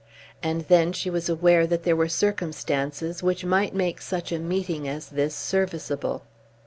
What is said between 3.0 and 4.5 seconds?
which might make such a